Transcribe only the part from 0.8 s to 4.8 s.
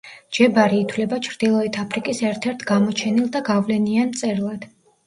ითვლება ჩრდილოეთ აფრიკის ერთ-ერთ გამოჩენილ და გავლენიან მწერლად.